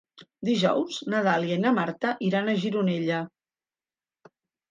[0.47, 3.19] Dijous na Dàlia i na Marta iran a Gironella.